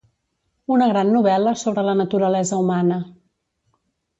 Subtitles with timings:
[0.75, 2.99] Una gran novel·la sobre la naturalesa humana.